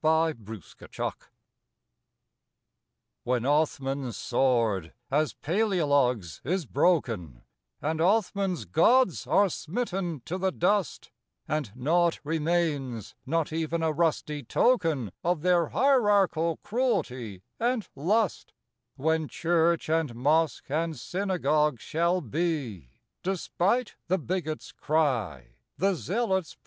[0.03, 1.27] 21 CONSTANTINOPLE
[3.23, 7.43] When Othman's sword, as Paleologue's, is broken
[7.83, 11.11] And Othman's gods are smitten to the dust,
[11.47, 18.53] And naught remains, not even a rusty token Of their hierarchal cruelty and lust;—
[18.95, 22.89] When church and mosque and synagogue shall be,
[23.21, 26.57] Despite the bigot's cry, the zealot's